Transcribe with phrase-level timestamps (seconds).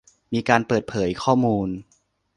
[0.33, 1.69] มีการเปิดเผยข้อมูล